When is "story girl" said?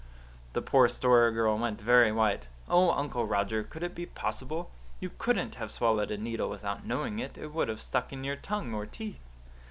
0.89-1.59